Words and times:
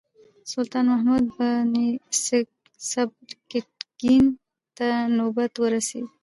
سلطان 0.51 0.83
محمود 0.93 1.23
بن 1.35 1.69
سبکتګین 2.91 4.25
ته 4.77 4.87
نوبت 5.17 5.53
ورسېد. 5.59 6.05